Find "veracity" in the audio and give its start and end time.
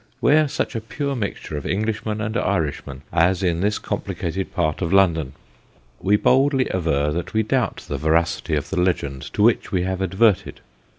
7.99-8.55